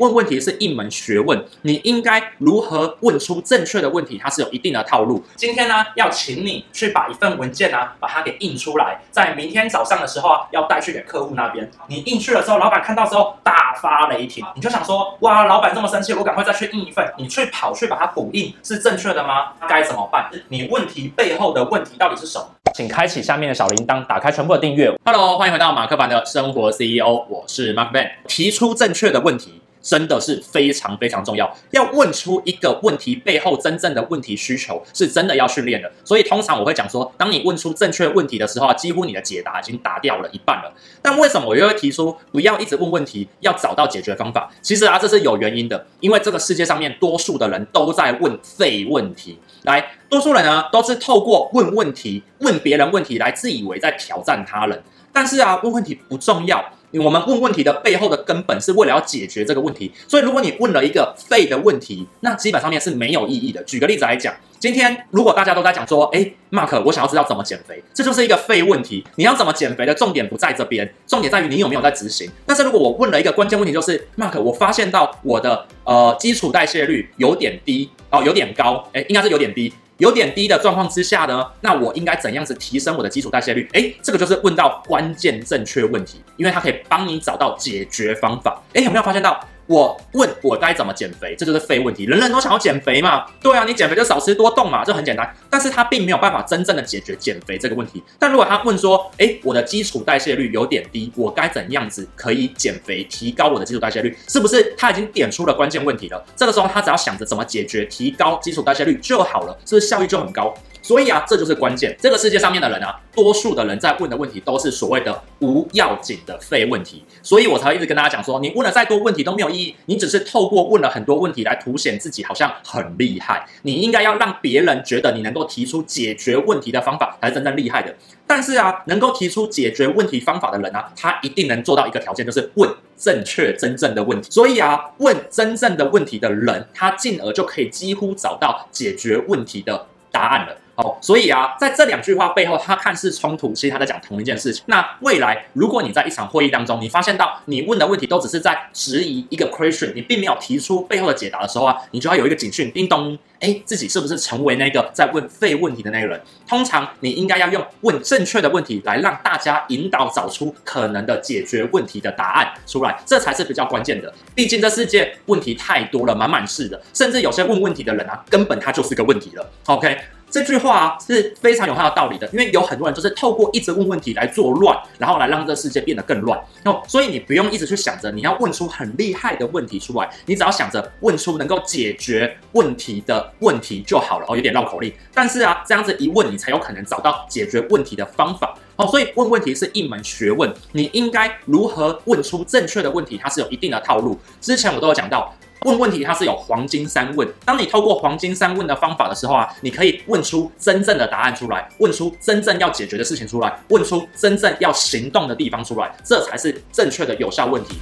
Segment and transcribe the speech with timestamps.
[0.00, 4.18] 问问题是一门学问，你应该如何问出正确的问题？
[4.20, 5.22] 它是有一定的套路。
[5.36, 11.70] 今天呢，要请你去把一份文件呢、啊，把它给印出来，在明天早上的时候啊，要带去给客户那边。
[11.86, 17.08] 你印去了之后，老板看到之后大发雷霆，你就想说：哇，老板这么生气，我赶快再去印一份。
[17.16, 19.52] 你去跑去把它补印，是正确的吗？
[19.68, 20.28] 该怎么办？
[20.48, 22.46] 你问题背后的问题到底是什么？
[22.74, 24.92] 请开启下面的小铃铛，打开全部的订阅。
[25.04, 29.60] Hello，欢迎回到马克版的生活 CEO，我是 Mark Ben，提出正确的问题。
[29.84, 35.92] 真的是非常非常重要，要问出一个问题背后真正的问题需求，是真的要训练的。
[36.02, 40.72] 所以通常我会讲说，当你问出正确问题的时候，几乎你的解答已经答掉了一半了。
[41.02, 44.50] 但为什么我又会提出不要一直问问题，要找到解决方法？
[44.62, 49.38] 其实啊，这是有原因的，因为这个世界上面多数的人都在问废问题。
[49.64, 54.82] 来，多数人呢都是透过问问题、问别人问题来自以为在挑战他人。
[55.12, 56.64] 但是啊，问问题不重要。
[57.00, 63.62] 我们问问题的背后的根本是为了要解决这个问题，所以如果你问了一个废的问题，那基本上面是没有意义的。
[63.64, 69.04] 举个例子来讲，今天如果大家都在讲说，诶，Mark，我想要知道怎么减肥，这就是一个废问题。
[69.16, 72.30] 你要怎么减肥的重点不在这边，重点在于你有没有在执行。
[72.46, 79.72] 但是如果我问了一个关键问题，就是 Mark，我发现到我的呃基础代谢率有点低哦，有点高，诶，应该是有点低。
[79.98, 83.68] 有点低的状况之下呢，那我应该怎样子提升我的基础代谢率？
[83.72, 88.60] 哎，这个就是问到关键正确问题，因为它可以帮你找到解决方法。
[88.72, 89.40] 哎，有没有发现到？
[89.66, 92.04] 我问我该怎么减肥，这就是废问题。
[92.04, 95.34] 人人都想要减肥嘛，对啊，你减肥就少吃多动嘛，这很简单。
[95.48, 98.02] 但是他并没有办法真正的解决减肥这个问题。
[98.18, 104.14] 但如果他问说，诶，我的基础代谢率有点低，我该怎样子可以减肥，提高我的基础代谢率？
[104.28, 106.22] 是不是他已经点出了关键问题了？
[106.36, 110.52] 这个时候他只要想着怎么解决，提高基础代谢率就好了，是不是效率就很高？
[110.82, 111.96] 所以啊，这就是关键。
[111.98, 117.02] 这个世界上面的人啊，多数的人在问的问题都是所谓的无要紧的废问题。
[117.22, 119.76] 所以我才会一直跟大家讲说，你问了再多问题都没有意义。
[119.86, 123.46] 你只是透过问了很多问题来凸显自己好像很厉害。
[123.62, 127.94] 你应该要让别人觉得你能够提出解决问题的方法才是真正厉害的。
[128.26, 134.30] 但是啊，能够提出解决问题方法的人啊，他一定能做到一个条件，就是问正确真正的问题。
[134.30, 140.56] 所以啊，问真正的问题的人，他进而就可以几乎找到解决问题的答案了。
[140.76, 144.64] 哦，所以啊，在这两句话背后，他看似冲突，其实他在讲同一件事情。
[144.66, 156.20] 那未来，如果你在一场会议当中，你发现到你问的问题都只是在质疑一个 question，你并没有提出背后的解答的时候啊，你就要有一个警讯，叮咚，哎，自己是不是成为那个在问废问题的那个人？
[156.48, 164.12] 通常你应该要用问正确的问题来让大家引导找出可能的解决问题的答案出来，这才是比较关键的。
[164.34, 169.50] 毕竟这世界问题太多了，满满是的，甚至有些问问题的人啊，根本他就是个问题了。
[169.66, 169.96] OK。
[170.34, 176.36] 这句话是非常有它的道理的，因为有很多人就是透过一直问问题来作乱，然后来让这个世界变得更乱。
[176.64, 184.26] 哦，所以你不用一直去想着你要问出很厉害的问题出来，你只要想着问出能够解决问题的问题就好了。
[184.28, 188.58] 哦，有点绕口令，但是啊，这样子一问，你才有可能找到解决问题的方法。
[188.74, 194.18] 哦，所以问问题是一门学问，你应该如何问出正确的问题，它是有一定的套路。
[194.40, 195.32] 之前我都有讲到。
[195.64, 197.26] 问问题，它是有黄金三问。
[197.44, 207.78] 当你透过黄金三问的方法的时候啊，你可以问出真正的答案出来，问出真正要解决的事情出来，问出真正要行动的地方出来，这才是正确的有效问题。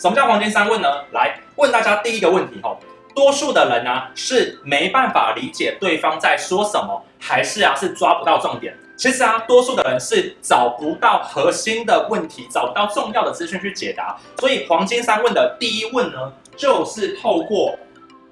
[0.00, 0.88] 什么叫黄金三问呢？
[1.12, 2.76] 来问大家第一个问题哈，
[3.14, 8.76] 多数的人呢、啊、是没办法理解对方在说什么，还是啊是抓不到重点？
[8.96, 14.16] 其实啊，多数的人是找不到核心的问题，找不到重要的资讯去解答。
[14.38, 17.76] 所以黄金三问的第一问呢，就是透过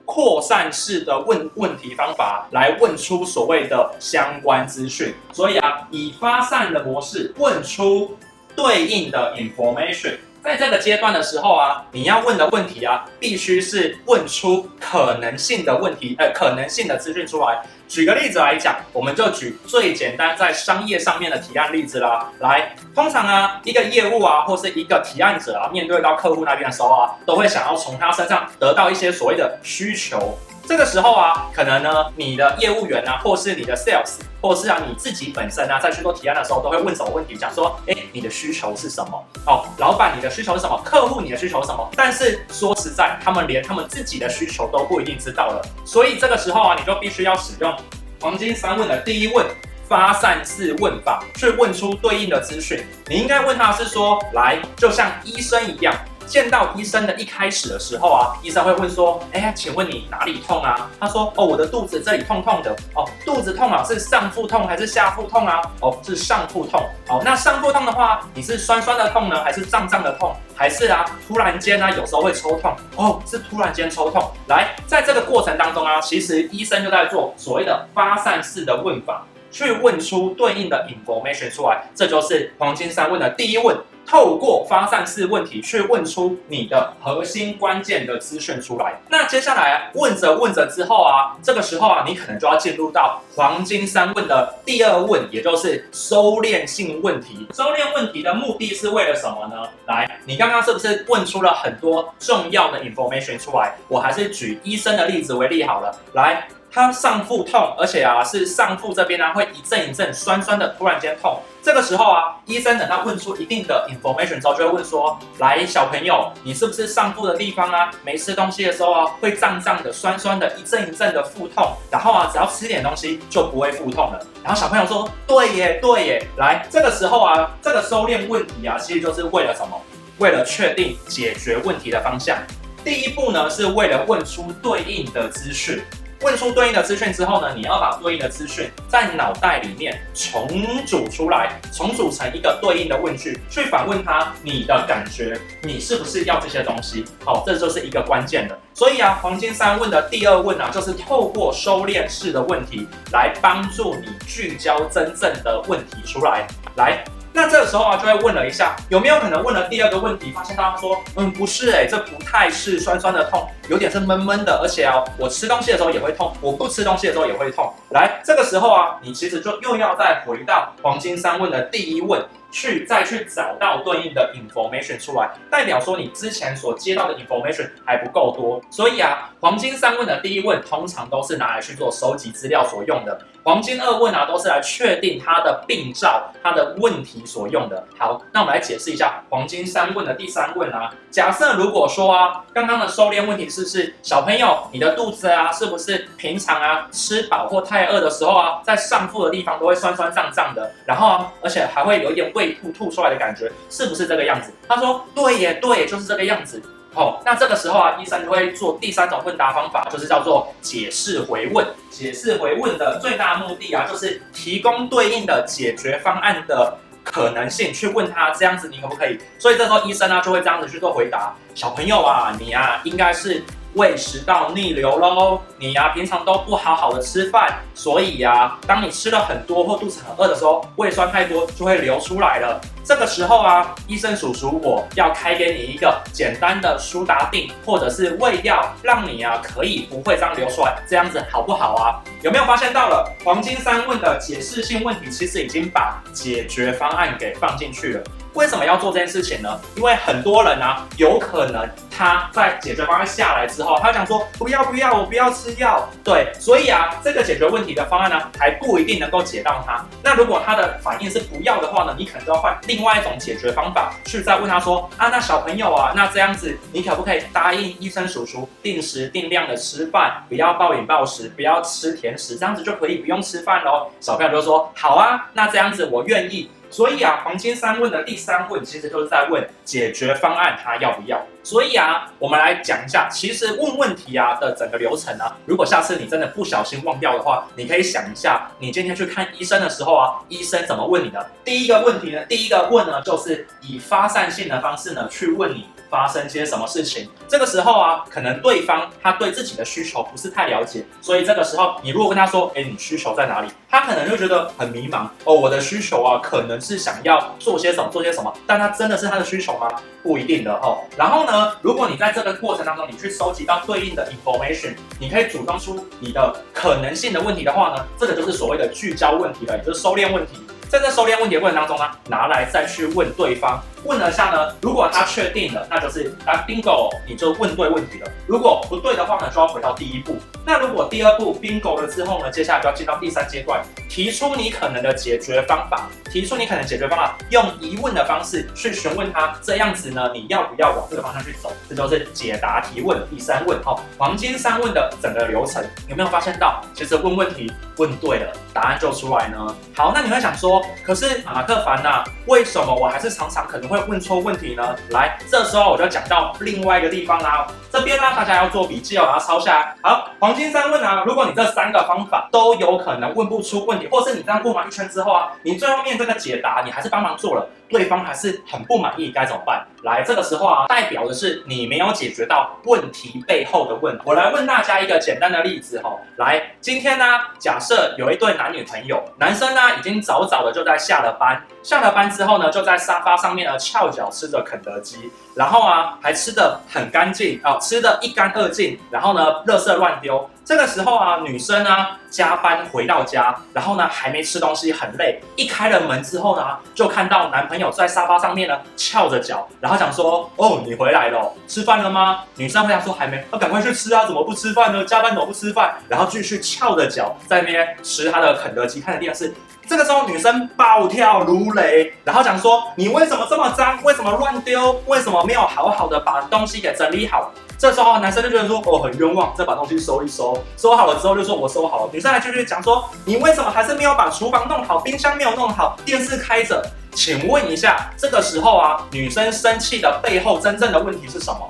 [0.05, 5.13] 扩散式的问问题方法来问出所谓的相关资讯。
[5.33, 8.17] 所以啊，以发散的模式问出
[8.55, 10.17] 对应的 information。
[10.43, 17.63] 在这个阶段的时候啊，你要问的问题啊，必须是问出可能性的问题，呃，可能性的资讯出来。
[17.87, 22.29] 举个例子来讲，我们就举最简单在商业上面的提案例子啦。
[22.41, 30.37] 来，通常啊，一个业务啊，或是一个提案者啊，面对到客户那边的时候啊，都会想要从他身上得到一些所谓的需求。
[30.67, 37.37] 这个时候啊，可能呢，你的业务员啊，或是你的 sales，或是啊你自己本身啊，在去做提案的时候，都会问什么问题？
[37.37, 39.25] 讲说，哎，你的需求是什么？
[39.47, 40.81] 哦，老板，你的需求是什么？
[40.85, 41.91] 客户，你的需求是什么？
[41.97, 45.63] 但是说实在，他们连他们自己的需求都不一定知道了。
[45.85, 47.77] 所以这个时候啊，你就必须要使用
[48.21, 49.45] 黄金三问的第一问，
[49.89, 52.85] 发散式问法，去问出对应的资讯。
[53.09, 55.93] 你应该问他是说，来，就像医生一样。
[56.33, 62.75] 见到医生的一开始的时候啊，医生会问说：“哎，请问你哪里痛啊？”他说：“哦，我的肚子这里痛痛的。
[62.95, 65.61] 哦，肚子痛啊，是上腹痛还是下腹痛啊？
[65.83, 66.81] 哦，是上腹痛。
[67.11, 70.35] 哦，那上腹痛的话，你是酸酸的痛呢，还是胀胀的痛？
[70.55, 72.75] 还是啊，突然间呢，有时候会抽痛？
[72.97, 74.33] 哦，是突然间抽痛。
[74.49, 81.85] 来，在这个过程当中啊，其实医生就在做所谓的发散式的问法，去问出对应的 information 出来。
[81.95, 83.77] 这就是黄金三问的第一问。”
[84.07, 89.01] 透过发散式问题去问出你的核心关键的资讯出来。
[89.09, 97.47] 那接下来问着问着之后啊，这个时候啊，你可能就要进入到黄金三问的第二问，也就是收敛性问题。
[97.55, 99.69] 收敛问题的目的是为了什么呢？
[99.87, 103.75] 来，你刚刚是不是问出了很多重要的 information 出来？
[103.89, 105.95] 我还是举医生的例子为例好了。
[106.15, 106.47] 来。
[106.73, 111.39] 他上腹痛，而且啊是上腹这边啊会一阵一阵酸酸的，突然间痛。
[111.63, 121.77] 这个时候啊，医生等他问出一定的 information 之后，就会问说：来，小朋友，你是不是上腹的地方啊，没吃东西的时候啊会胀胀的、酸酸的，一阵一阵的腹痛？
[121.91, 124.27] 然后啊，只要吃点东西就不会腹痛了。
[124.43, 126.27] 然后小朋友说：对耶，对耶。
[126.39, 129.79] 来，这个时候啊，这个收敛问题啊，其实就是为了什么？
[130.19, 132.39] 为了确定解决问题的方向。
[132.83, 135.81] 第一步呢，是为了问出对应的资讯。
[136.23, 140.49] 问出对应的资讯之后呢，你要把对应的资讯在脑袋里面重
[140.87, 147.05] 组出来，重组成一个对应的问句，去反问他你的感觉，你是不是要这些东西？
[147.25, 148.59] 好，这就是一个关键的。
[148.73, 156.47] 所以啊，黄金三问的第二问啊，就是透过收敛式的问题来帮助你聚焦真正的问题出来，
[156.77, 157.05] 来。
[157.35, 167.73] 那这个时候啊，就会问了一下，有没有可能问了第二个问题，发现大家说，嗯，不是哎，这不太是酸酸的痛，有点是闷闷的，而且啊，我吃东西的时候也会痛，我不吃东西的时候也会痛。
[167.91, 172.23] 来，这个时候啊，你其实就又要再回到黄金三问的第一问。
[172.53, 187.83] 去再去找到对应的 information 出来，代表说你之前所接到的 information 还不够多，所以啊，黄金三问的第一问通常都是拿来去做收集资料所用的，黄金二问啊都是来确定它的病灶、它的问题所用的。
[187.99, 202.42] 好，那我们来解释一下黄金三问的第三问啊，假设如果说啊，刚刚的收敛问题是是小朋友你的肚子啊，是不是平常啊吃饱或太饿的时候啊，在上腹的地方都会酸酸胀胀的，然后啊，而且还会有一点胃。
[202.43, 204.53] 胃吐吐出来的感觉是不是这个样子？
[204.69, 206.61] 他说对耶，对耶，就是这个样子。
[206.93, 211.67] 好，那这个时候啊，医生就会做第三种问答方法，就是叫做解释回问。
[211.91, 219.19] 解释回问的最大目的啊，就是提供对应的解决方案的可能性，去问他这样子你可不可以？
[219.39, 221.35] 所以这时候医生呢就会这样子去做回答。
[221.55, 223.43] 小朋友啊，你啊应该是。
[223.75, 232.61] 胃食道逆流喽，你呀、平常都不好好的吃饭，所以呀、当你吃了很多或肚子很饿的时候，胃酸太多就会流出来了。
[232.85, 242.03] 这个时候啊，医生叔叔我要开给你一个简单的舒达定或者是胃药，让你啊可以不会这样流出来，这样子好不好啊？
[242.23, 248.03] 有没有发现到了黄金三问的解释性问题，其实已经把解决方案给放进去了。
[248.35, 249.61] 为什么要做这件事情呢？
[249.77, 255.89] 因为很多人啊，有可能他在解决方案下来之后，他讲说不要不要，我不要吃药。
[256.03, 259.85] 对，所以啊，这个解决问题的方案呢，还不一定能够解到他。
[260.03, 273.91] 那如果他的反应是不要的话呢，你可能就要换另外一种解决方法，去再问他说啊，那小朋友啊，那这样子你可不可以答应医生叔叔定时定量的吃饭，不要暴饮暴食，不要吃甜食，这样子就可以不用吃饭喽？
[274.01, 276.51] 小朋友就说好啊，那这样子我愿意。
[276.73, 281.21] 所以啊，黄金三问的第三问其实就是在问解决方案，他要不要？
[281.43, 291.31] 所以啊，我们来讲一下，其实问问题啊的整个流程啊，如果下次你真的不小心忘掉的话，你可以想一下，你今天去看医生的时候啊，医生怎么问你的？
[291.45, 295.69] 第一个问题呢，第一个问呢，就是以发散性的方式呢去问你。
[295.93, 297.07] 发生些什么事情？
[297.29, 303.49] 这个时候啊，可能对方他对自己的需求不是太了解，所以这个时候你如果跟他说，哎，你需求在哪里？
[303.69, 305.35] 他可能就觉得很迷茫哦。
[305.35, 309.69] 我的需求啊，可能是想要做些什么，做些什么，但他真的是他的需求吗？
[310.03, 310.79] 不一定的哦。
[310.97, 320.41] 然后呢，如果你在这个过程当中，你去收集到对应的 information，你可以组装出你的可能性的问题的话呢，这个就是所谓的聚焦问题了，也就是收敛问题。
[320.73, 323.63] 在这收敛问题的过程当中呢，拿来再去问对方。
[323.85, 328.11] 问了下呢，如果他确定了，那就是当 bingo，你就问对问题了。
[328.27, 330.17] 如果不对的话呢，就要回到第一步。
[330.47, 333.61] 那如果第二步 bingo 了之后呢，接下来就要进到第三阶段，
[333.91, 341.53] 提出你可能的解决方法，提出你可能解决方法，用疑问的方式去询问他，这样子呢，你要不要往这个方向去走？
[341.69, 343.63] 这就是解答提问第三问。
[343.63, 349.55] 好，黄金三问的整个流程，有没有发现到，其实问问题问对了，答案就出来呢？
[349.75, 354.77] 好，那你会想说，可是马克凡呐，为什么我还是常常可能会问错问题呢？
[354.91, 357.47] 来，这时候我就讲到另外一个地方啦。
[357.71, 359.77] 这边呢，大家要做笔记哦，把它抄下来。
[359.83, 369.67] 好，黄金三问啊，如果你这三个方法都有可能问不出问题，或是你这样问完一圈之后啊，你最后面这个解答你还是帮忙做了，对方还是很不满意，该怎么办？
[369.83, 373.99] 来，这个时候啊，代表的是你没有解决到问题背后的问。
[374.05, 377.05] 我来问大家一个简单的例子哈、哦，来，今天呢，
[377.39, 390.29] 假设有一对男女朋友，男生呢已经早早的就在下了班，下了班之后呢，就在沙发上面呢翘脚吃着肯德基，然后啊还吃得很干净啊、吃得一干二净，然后呢，垃圾乱丢。
[390.45, 391.71] 这个时候啊，女生呢
[392.11, 395.21] 加班回到家，然后呢还没吃东西，很累。
[395.37, 404.05] 一开了门之后呢，就看到男朋友在沙发上面呢翘着脚，然后想说：“哦，你回来了，吃饭了吗？”女生回答说：“还没。”那赶快去吃啊！
[404.05, 404.85] 怎么不吃饭呢？
[404.85, 405.75] 加班怎么不吃饭？
[405.89, 409.33] 然后继续翘着脚在那边吃他的肯德基，看着电视。
[409.67, 413.83] 这个时候女生暴跳如雷，然后讲说：“你为什么这么脏？
[413.83, 414.81] 为什么乱丢？
[414.87, 421.91] 为什么没有好好的把东西给整理好？”这时候男生就觉得说，哦、很冤枉，再把东西收一收，收好了之后就说我收好了。
[421.93, 426.61] 女生还继续讲说，你为什么还是没有把厨房弄好，冰箱没有弄好，电视开着？
[426.95, 431.49] 请问一下，这个时候啊，女生生气的背后真正的问题是什么？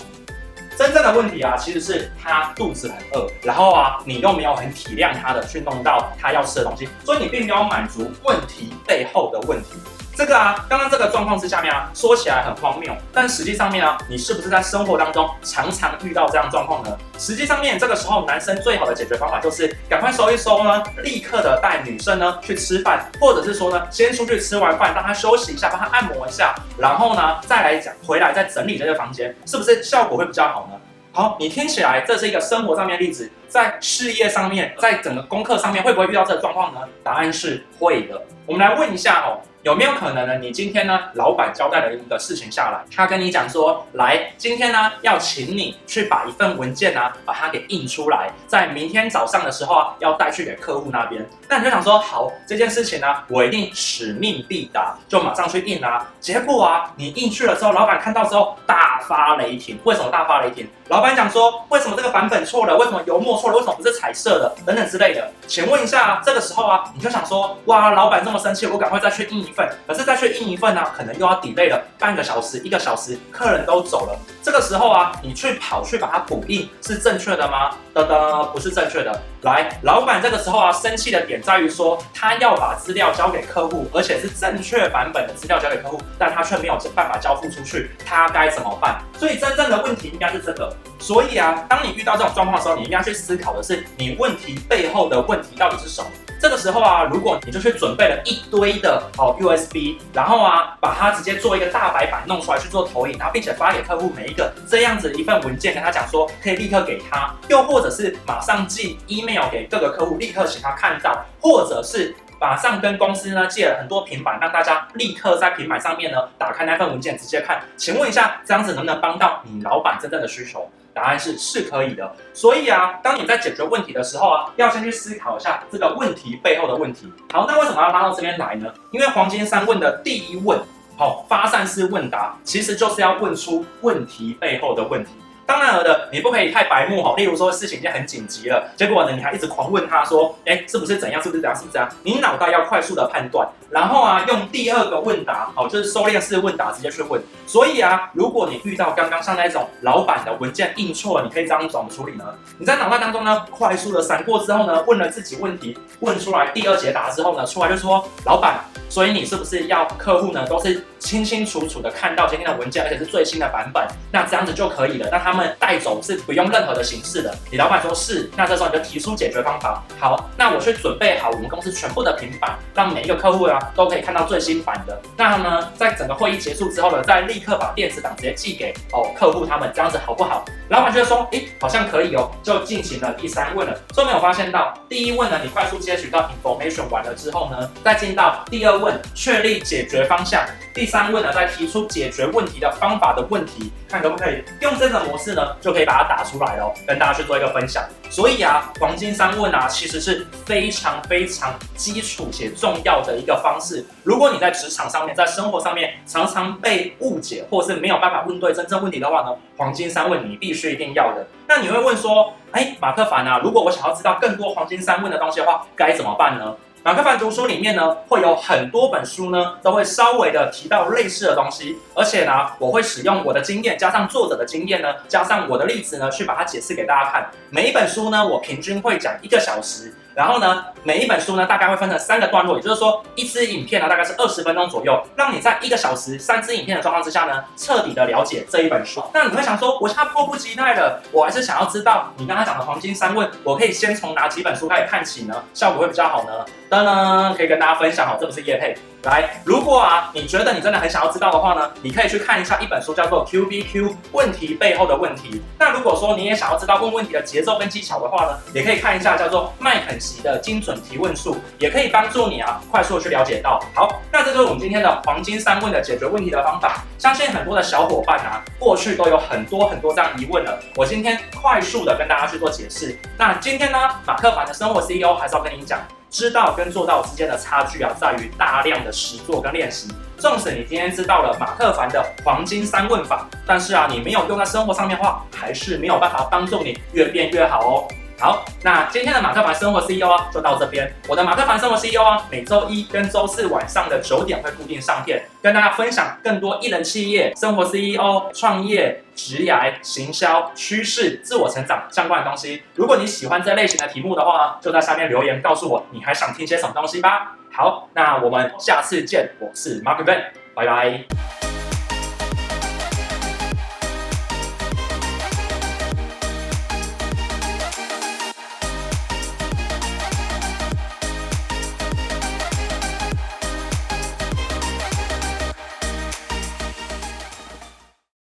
[0.76, 9.71] 真正的问题啊，其实是他肚子很饿，然后啊，你又没有很体谅他的去弄到他要吃的东西，所以你并没有满足问题背后的问题。
[10.14, 16.90] 这个啊，刚刚这个状况之下面啊，说起来很荒谬，但实际上面啊，你是不是在生活当中常常遇到这样状况呢？
[17.19, 30.78] 实际上面这个时候，男生最好的解决方法就是赶快收一收呢，立刻的带女生呢去吃饭，或者是说呢，先出去吃完饭，让她休息一下，帮她按摩一下，然后呢再来讲回来再整理这个房间，是不是效果会比较好呢？
[31.14, 36.81] 好，你听起来这是一个生活上面的例子，在事业上面，在整个功课上面会不会遇到这个状况呢？
[37.02, 38.23] 答案是会的。
[38.45, 39.40] 我们来问一下哦。
[39.62, 40.37] 有没有可能呢？
[40.38, 51.25] 你今天呢，老板交代了一个事情下来，他跟你讲说，来，今天呢，要请你去把一份文件呢，把它给印出来，在明天早上的时候啊，要带去给客户那边。
[51.49, 56.09] 那你就想说，好，这件事情呢，我一定使命必达，就马上去印啊。
[56.19, 59.78] 结果啊，你印去了之后，老板看到之后大发雷霆。
[59.85, 60.69] 为什么大发雷霆？
[60.88, 62.76] 老板讲说，为什么这个版本错了？
[62.76, 63.57] 为什么油墨错了？
[63.57, 64.52] 为什么不是彩色的？
[64.66, 65.31] 等等之类的。
[65.47, 69.68] 请问一下，这个时候啊，你就想说，哇，老板这么生气，我赶快再去印一份。
[69.87, 74.18] 可是再去印一份呢、可能又要 delay 了半个小时、一个小时，客人都走了。
[74.42, 77.76] 这个时候啊，你去跑去把它补印，是正确的吗？
[77.94, 79.23] 噔噔，不是正确的。
[79.42, 89.02] 来，老板这个时候啊，生气的点在于说，他要把资料交给客户，而且是正确版本的资料交给客户，但他却没有办法交付出去，他该怎么办？
[89.18, 90.72] 所以真正的问题应该是这个。
[91.00, 96.08] 所以啊，当你遇到这种状况的时候，你应该去思考的是，你问题背后的问题到底是什么？
[96.40, 117.62] 这个时候啊，如果你就去准备了一堆的哦 USB，然后啊，把它直接做一个大白板弄出来去做投影，然后并且发给客户每一个这样子一份文件，跟他讲说可以立刻给他，又或者是马上寄 email 给各个客户，立刻请他看到，或者是马上跟公司呢借了很多平板，让大家立刻在平板上面呢打开那份文件直接看。
[117.76, 120.68] 请问一下，这样子能不能帮到你老板真正的需求？
[120.94, 127.10] 答案是是可以的，所以啊，当你在解决问题的时候啊，要先去思考一下这个问题背后的问题。
[127.32, 128.70] 好，那为什么要拉到这边来呢？
[128.90, 130.60] 因为黄金三问的第一问，
[130.98, 135.12] 好、哦，发散式问答，其实就是要问出问题背后的问题。
[135.52, 137.14] 当然了的，你不可以太白目哈。
[137.14, 141.23] 例如说事情已经很紧急了，结果呢，你还一直狂问他说，哎，是不是怎样？
[141.23, 141.54] 是不是怎样？
[141.54, 141.87] 是不是这样？
[142.02, 147.21] 你脑袋要快速的判断，然后啊，用第二个问答，哦，就是收敛式问答，直接去问。
[147.47, 152.25] 所以啊，如果你遇到刚刚像那种老板的文件印错了，你可以这样怎么处理呢？
[152.59, 165.42] 你在脑袋当中呢，快速的闪过之后呢，问了自己问题，问出来第二解答之后呢，出来就说，老板，所以你是不是要客户呢，都是清清楚楚的看到今天的文件，而且是最新的版本，那这样子就可以了，那他们。
[165.59, 167.32] 带走是不用任何的形式的。
[167.50, 169.82] 你老板说是，那这时候你就提出解决方法。
[169.99, 175.00] 好，那我去准备好我们公司全部的平板，让每一个客户啊都可以看到最新版的。
[175.16, 180.44] 那呢，在整个会议结束之后呢，再立刻把电子档直接寄给哦客户他们，这样子好不好？
[180.68, 183.78] 老板觉得说，诶，好像可以哦，就进行了第三问了。
[183.92, 190.44] 所以没有发现到第一问呢，你快速接取到 information 完了之后呢，再进到第二问，确立解决方向。
[190.75, 197.82] 第三问呢，在提出解决问题的方法的问题，看可不可以用这个模式呢，就可以把它打出来了，跟大家去做一个分享。
[198.11, 203.82] 所以啊，黄金三问啊，其实是非常非常基础且重要的一个方式。
[204.04, 211.26] 如果你在职场上面，在生活上面常常被误解，或是没有办法问对真正问题的话呢，黄金三问你必须一定要的。
[211.49, 216.54] 那你会问说，哎，马克凡啊，如果我想要知道更多黄金三问的东西的话，该怎么办呢？
[216.84, 227.30] 马克凡读书里面呢，会有很多本书呢，都会稍微的提到类似的东西，而且呢，我会使用我的经验加上作者的经验呢，加上我的例子呢，去把它解释给大家看。
[227.50, 229.94] 每一本书呢，我平均会讲一个小时。
[230.14, 239.02] 然后呢，每一本书呢，大概会分成三个段落，也就是说，一支影片呢，大概是二十分钟左右，让你在一个小时三支影片的状况之下呢，彻底的了解这一本书。
[239.14, 245.42] 那你会想说，我现在迫不及待的，我还是想要知道你刚才讲的黄金三问，我可以先从哪几本书开始看起呢？
[245.54, 246.45] 效果会比较好呢？
[246.69, 248.76] 当然，可以跟大家分享哦，这不是叶配。
[249.04, 255.30] 来，如果啊，你觉得你真的很想要知道的话呢，你可以去看一下一本书，叫做《Q B Q 问题背后的问题》。
[255.59, 263.61] 那如果说你也想要知道问问题的节奏跟技巧的话呢，也可以看一下叫做麦肯锡的精准提问术，也可以帮助你啊，快速的去了解到。
[263.75, 266.85] 好，那这就是我们今天的黄金三问的解决问题的方法。
[266.97, 270.56] 相信很多的小伙伴啊，过去都有很多很多这样疑问了。
[270.76, 272.97] 我今天快速的跟大家去做解释。
[273.18, 275.80] 那今天呢，马克凡的生活 CEO 还是要跟你讲。
[276.12, 279.88] 知道跟做到之间的差距啊，在于大量的实做跟练习。
[280.19, 287.88] 纵使你今天知道了马特凡的黄金三问法，但是啊，你没有用在生活上面的话，还是没有办法帮助你越变越好哦。
[288.23, 290.88] 好，那今天的马克凡生活 CEO 啊，就到这边。
[291.09, 302.62] 我的马克凡生活 CEO 啊，每周一跟周四晚上的九点会固定上片，跟大家分享更多一人企业、生活 CEO、创业、职涯、行销、趋势、自我成长相关的东西。
[302.76, 307.37] 如果你喜欢这类型的题目的话，就在下面留言告诉我，你还想听些什么东西吧。
[307.50, 310.23] 好，那我们下次见，我是 Mark Ben，
[310.55, 311.51] 拜拜。